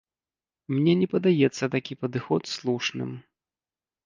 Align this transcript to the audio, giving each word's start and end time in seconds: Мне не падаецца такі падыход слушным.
Мне 0.75 0.95
не 1.01 1.07
падаецца 1.13 1.69
такі 1.75 1.99
падыход 2.07 2.41
слушным. 2.55 3.15